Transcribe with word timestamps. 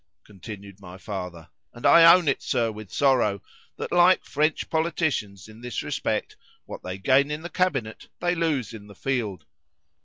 continued 0.23 0.79
my 0.81 0.97
father, 0.97 1.47
and 1.75 1.85
I 1.85 2.11
own 2.11 2.27
it, 2.27 2.41
Sir, 2.41 2.71
with 2.71 2.91
sorrow, 2.91 3.39
that, 3.77 3.91
like 3.91 4.25
French 4.25 4.67
politicians 4.67 5.47
in 5.47 5.61
this 5.61 5.83
respect, 5.83 6.35
what 6.65 6.81
they 6.81 6.97
gain 6.97 7.29
in 7.29 7.43
the 7.43 7.49
cabinet 7.49 8.07
they 8.19 8.33
lose 8.33 8.73
in 8.73 8.87
the 8.87 8.95
field. 8.95 9.45